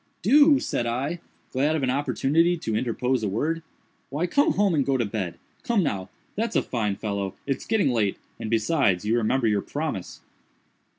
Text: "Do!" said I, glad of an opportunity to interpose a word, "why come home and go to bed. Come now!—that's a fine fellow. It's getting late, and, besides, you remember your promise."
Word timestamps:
"Do!" 0.23 0.59
said 0.59 0.87
I, 0.87 1.19
glad 1.51 1.75
of 1.75 1.83
an 1.83 1.91
opportunity 1.91 2.57
to 2.57 2.75
interpose 2.75 3.21
a 3.21 3.29
word, 3.29 3.61
"why 4.09 4.25
come 4.25 4.53
home 4.53 4.73
and 4.73 4.83
go 4.83 4.97
to 4.97 5.05
bed. 5.05 5.37
Come 5.61 5.83
now!—that's 5.83 6.55
a 6.55 6.63
fine 6.63 6.95
fellow. 6.95 7.35
It's 7.45 7.67
getting 7.67 7.89
late, 7.91 8.17
and, 8.39 8.49
besides, 8.49 9.05
you 9.05 9.15
remember 9.17 9.45
your 9.45 9.61
promise." 9.61 10.21